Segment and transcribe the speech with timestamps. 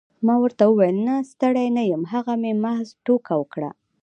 [0.25, 3.69] ما ورته وویل نه ستړی نه یم هغه مې محض ټوکه وکړه.